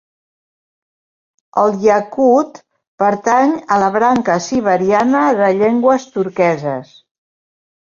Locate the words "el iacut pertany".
1.65-3.55